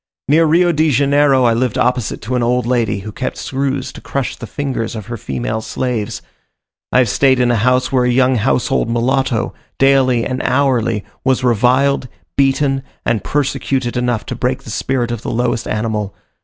Near 0.27 0.45
Rio 0.45 0.71
de 0.71 0.89
Janeiro 0.89 1.43
I 1.43 1.53
lived 1.53 1.77
opposite 1.77 2.23
to 2.23 2.33
an 2.35 2.41
old 2.41 2.65
lady, 2.65 3.01
who 3.01 3.11
kept 3.11 3.37
screws 3.37 3.93
to 3.93 4.01
crush 4.01 4.35
the 4.35 4.47
fingers 4.47 4.95
of 4.95 5.05
her 5.05 5.15
female 5.15 5.61
slaves. 5.61 6.23
I 6.91 6.97
have 6.97 7.07
stayed 7.07 7.39
in 7.39 7.51
a 7.51 7.55
house 7.57 7.91
where 7.91 8.03
a 8.05 8.09
young 8.09 8.37
household 8.37 8.89
mulatto, 8.89 9.53
daily 9.77 10.25
and 10.25 10.41
hourly, 10.41 11.05
was 11.23 11.43
reviled, 11.43 12.07
beaten, 12.35 12.81
and 13.05 13.23
persecuted 13.23 13.95
enough 13.95 14.25
to 14.25 14.35
break 14.35 14.63
the 14.63 14.71
spirit 14.71 15.11
of 15.11 15.21
the 15.21 15.29
lowest 15.29 15.67
animal. 15.67 16.15